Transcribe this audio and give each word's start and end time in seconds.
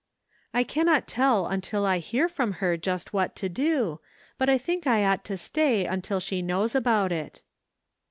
"I 0.55 0.63
cannot 0.63 1.07
tell 1.07 1.45
until 1.45 1.85
I 1.85 1.99
hear 1.99 2.27
from 2.27 2.53
her 2.53 2.75
just 2.75 3.13
what 3.13 3.35
to 3.35 3.47
do, 3.49 3.99
but 4.39 4.49
I 4.49 4.57
think 4.57 4.87
I 4.87 5.05
ought 5.05 5.23
to 5.25 5.37
stay 5.37 5.85
until 5.85 6.19
she 6.19 6.41
knows 6.41 6.73
about 6.73 7.11
it." 7.11 7.43